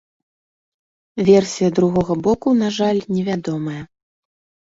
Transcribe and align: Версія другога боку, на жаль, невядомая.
Версія 1.27 1.67
другога 1.79 2.13
боку, 2.27 2.47
на 2.61 2.67
жаль, 2.79 2.99
невядомая. 3.17 3.77